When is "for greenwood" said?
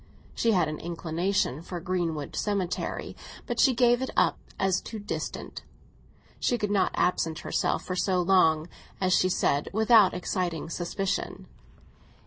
1.61-2.35